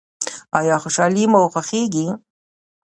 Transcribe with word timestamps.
ایا 0.59 0.75
خوشحالي 0.83 1.23
مو 1.31 1.41
خوښیږي؟ 1.53 2.07